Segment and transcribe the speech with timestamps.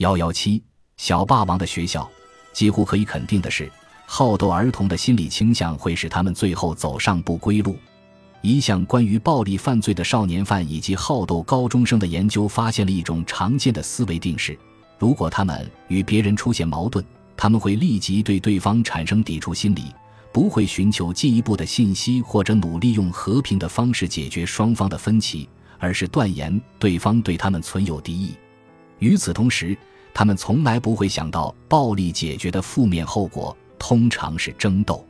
[0.00, 0.62] 幺幺七
[0.96, 2.10] 小霸王的学校，
[2.54, 3.70] 几乎可以肯定的是，
[4.06, 7.76] 好斗儿童的心理倾向会使他们最后走上不归路。
[8.40, 14.58] 一项关于暴力犯罪的少年犯以及好斗高中生的研究发现了一种常见的思维定式：
[14.98, 17.04] 如果他们与别人出现矛盾，
[17.36, 19.94] 他们会立即对对方产生抵触心理，
[20.32, 25.46] 不会寻求进一步的信息或者努力用和平的方式解决双方的分歧，
[25.78, 28.34] 而是断言对方对他们存有敌意。
[28.98, 29.76] 与此同时，
[30.12, 35.04] 他们从来不会想到暴力解决的负面后果通常是争斗。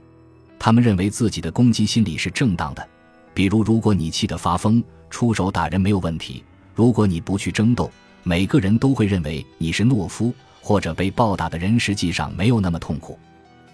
[0.58, 2.86] 他们认为自己的攻击心理是正当的。
[3.32, 6.42] 比如，如果你气得发疯，出手打人没有问题；
[6.74, 7.90] 如果你不去争斗，
[8.22, 13.18] 每个人都会认为你是懦夫，或者被暴打的人实际上没有那么痛苦。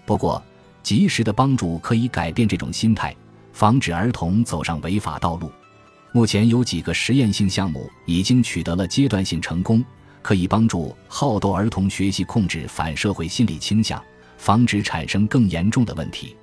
[0.05, 0.41] 不过，
[0.81, 3.13] 及时的帮助可以改变这种心态，
[3.51, 5.51] 防止儿童走上违法道路。
[6.13, 9.83] 目前有几个实验性项目已经取得了阶段性成功，
[10.21, 14.01] 可以帮助好斗儿童学习控制反社会心理倾向，
[14.37, 16.35] 防止产生更严重的问题。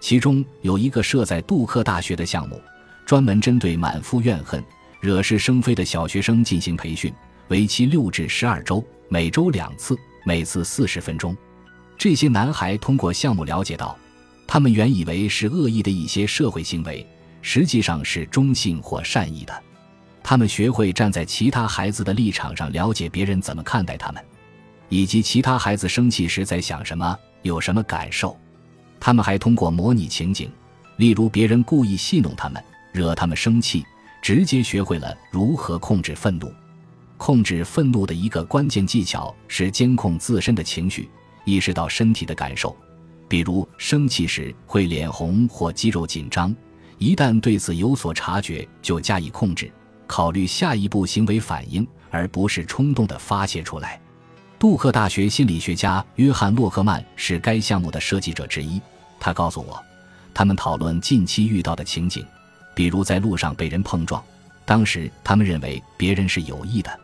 [0.00, 2.60] 其中有一个设在杜克大学的项目，
[3.06, 4.62] 专门针对满腹怨恨、
[5.00, 7.12] 惹是生非的小学生进行培训，
[7.48, 11.36] 为期六至十二周，每周两次，每次四十分钟。
[11.96, 13.96] 这些男孩通过项目了解到，
[14.46, 17.06] 他们原以为是恶意的一些社会行为，
[17.40, 19.62] 实际上是中性或善意的。
[20.22, 24.24] 他们学会站在其他孩子的立场上了解别人怎么看待他们，
[24.88, 28.36] 以及其他孩子生气时在想什么、有什么感受。
[29.00, 30.50] 他们还通过模拟情景，
[30.96, 32.62] 例如别人故意戏弄他们，
[32.92, 33.84] 惹他们生气，
[34.22, 36.52] 直接学会了如何控制愤怒。
[37.16, 41.08] 控制愤怒的一个关键技巧是监控自身的情绪，
[41.44, 42.76] 意识到身体的感受，
[43.28, 46.54] 比如生气时会脸红或肌肉紧张，
[46.98, 49.70] 一旦对此有所察觉，就加以控制，
[50.06, 54.00] 考虑下一步行为反应，而不是冲动地发泄出来。
[54.58, 58.80] 杜克大学心理学家约翰·洛克曼是该项目的设计者之一。
[59.18, 59.82] 他告诉我，
[60.32, 62.24] 他们讨论近期遇到的情景，
[62.74, 64.22] 比如在路上被人碰撞，
[64.64, 67.00] 当时他们认为别人是有意的。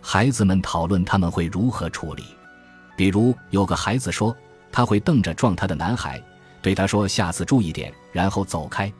[0.00, 2.24] 孩子们讨论他们会如何处理，
[2.96, 4.34] 比如有个孩子说
[4.72, 6.22] 他会瞪着撞他的男孩，
[6.62, 8.92] 对他说下次注意点，然后走开。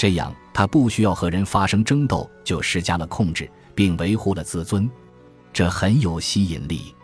[0.00, 4.90] 这样他不需要和人发生争斗，就施加了控制，并维护了自尊，
[5.52, 6.94] 这很有吸引力。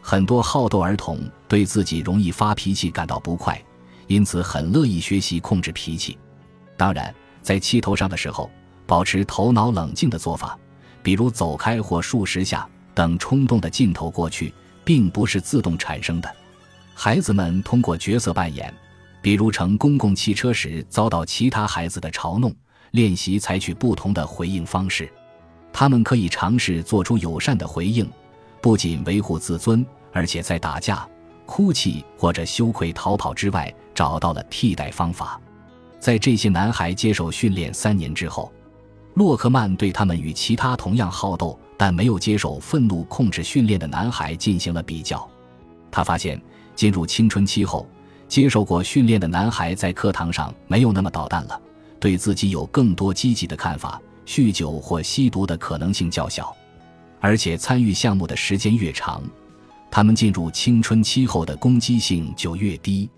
[0.00, 3.62] 很多好斗儿童对自己容易发脾气感到不快，
[4.06, 6.16] 因此很乐意学习控制脾气。
[6.74, 8.50] 当然，在气头上的时候，
[8.86, 10.58] 保持头脑冷静的做法，
[11.02, 14.54] 比如走开或数十下，等冲动的劲头过去，
[14.86, 16.36] 并不是自动产生的。
[16.94, 18.74] 孩子们通过角色扮演，
[19.20, 22.54] 比如乘公共汽车时遭到其他孩子的嘲弄，
[22.92, 25.10] 练习采取不同的回应方式。
[25.72, 28.08] 他们可以尝试做出友善的回应，
[28.60, 29.84] 不仅维护自尊。
[30.10, 31.06] 而且在打架、
[31.44, 35.38] 哭泣或者羞愧逃跑之外，找到了替代方法。
[36.00, 38.50] 在这些男孩接受训练三年之后，
[39.14, 45.28] 洛克曼对他们与其他同样好斗但没有接受愤怒控制训练的男孩进行了比较。
[45.90, 46.40] 他发现，
[46.74, 47.86] 进入青春期后，
[48.28, 51.60] 接受过训练的男孩在课堂上没有那么捣蛋了，
[51.98, 56.54] 对自己有更多积极的看法，酗酒或吸毒的可能性较小，
[57.20, 59.22] 而且参与项目的时间越长。
[59.90, 63.08] 他们进入青春期后的攻击性就越低。